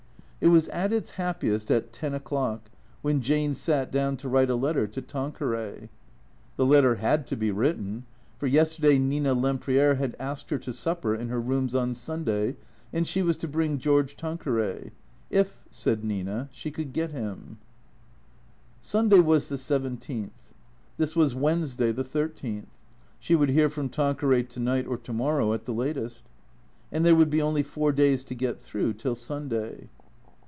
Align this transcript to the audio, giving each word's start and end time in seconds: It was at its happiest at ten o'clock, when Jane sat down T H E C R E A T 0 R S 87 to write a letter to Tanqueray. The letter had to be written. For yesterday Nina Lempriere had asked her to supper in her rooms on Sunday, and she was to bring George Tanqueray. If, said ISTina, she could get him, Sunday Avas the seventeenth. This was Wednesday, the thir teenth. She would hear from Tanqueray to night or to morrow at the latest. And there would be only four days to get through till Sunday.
It 0.43 0.47
was 0.47 0.67
at 0.69 0.91
its 0.91 1.11
happiest 1.11 1.69
at 1.69 1.93
ten 1.93 2.15
o'clock, 2.15 2.71
when 3.03 3.21
Jane 3.21 3.53
sat 3.53 3.91
down 3.91 4.17
T 4.17 4.21
H 4.21 4.21
E 4.21 4.23
C 4.23 4.27
R 4.27 4.33
E 4.41 4.43
A 4.45 4.47
T 4.47 4.47
0 4.49 4.57
R 4.57 4.69
S 4.71 4.73
87 4.73 4.75
to 4.75 4.81
write 4.81 4.81
a 4.81 4.81
letter 4.81 4.87
to 4.87 5.01
Tanqueray. 5.07 5.89
The 6.55 6.65
letter 6.65 6.95
had 6.95 7.27
to 7.27 7.35
be 7.37 7.51
written. 7.51 8.05
For 8.39 8.47
yesterday 8.47 8.97
Nina 8.97 9.35
Lempriere 9.35 9.97
had 9.97 10.15
asked 10.19 10.49
her 10.49 10.57
to 10.57 10.73
supper 10.73 11.13
in 11.13 11.29
her 11.29 11.39
rooms 11.39 11.75
on 11.75 11.93
Sunday, 11.93 12.55
and 12.91 13.07
she 13.07 13.21
was 13.21 13.37
to 13.37 13.47
bring 13.47 13.77
George 13.77 14.17
Tanqueray. 14.17 14.89
If, 15.29 15.61
said 15.69 16.01
ISTina, 16.01 16.49
she 16.51 16.71
could 16.71 16.91
get 16.91 17.11
him, 17.11 17.59
Sunday 18.81 19.17
Avas 19.19 19.47
the 19.47 19.59
seventeenth. 19.59 20.53
This 20.97 21.15
was 21.15 21.35
Wednesday, 21.35 21.91
the 21.91 22.03
thir 22.03 22.29
teenth. 22.29 22.71
She 23.19 23.35
would 23.35 23.49
hear 23.49 23.69
from 23.69 23.89
Tanqueray 23.89 24.41
to 24.49 24.59
night 24.59 24.87
or 24.87 24.97
to 24.97 25.13
morrow 25.13 25.53
at 25.53 25.65
the 25.65 25.73
latest. 25.75 26.23
And 26.91 27.05
there 27.05 27.15
would 27.15 27.29
be 27.29 27.43
only 27.43 27.61
four 27.61 27.91
days 27.91 28.23
to 28.23 28.33
get 28.33 28.59
through 28.59 28.93
till 28.93 29.13
Sunday. 29.13 29.87